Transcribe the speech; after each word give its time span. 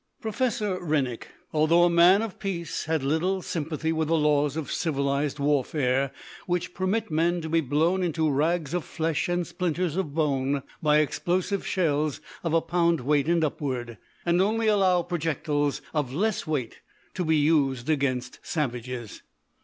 Professor 0.19 0.83
Rennick, 0.83 1.27
although 1.53 1.83
a 1.83 1.89
man 1.91 2.23
of 2.23 2.39
peace, 2.39 2.85
had 2.85 3.03
little 3.03 3.43
sympathy 3.43 3.91
with 3.93 4.07
the 4.07 4.17
laws 4.17 4.57
of 4.57 4.71
"civilised" 4.71 5.37
warfare 5.37 6.09
which 6.47 6.73
permit 6.73 7.11
men 7.11 7.39
to 7.39 7.47
be 7.47 7.61
blown 7.61 8.01
into 8.01 8.27
rags 8.27 8.73
of 8.73 8.83
flesh 8.83 9.29
and 9.29 9.45
splinters 9.45 9.95
of 9.95 10.15
bone 10.15 10.63
by 10.81 10.97
explosive 10.97 11.67
shells 11.67 12.19
of 12.43 12.51
a 12.51 12.61
pound 12.61 13.01
weight 13.01 13.29
and 13.29 13.43
upward, 13.43 13.99
and 14.25 14.41
only 14.41 14.65
allow 14.65 15.03
projectiles 15.03 15.83
of 15.93 16.11
less 16.11 16.47
weight 16.47 16.79
to 17.13 17.23
be 17.23 17.35
used 17.37 17.87
against 17.87 18.39
"savages." 18.41 19.21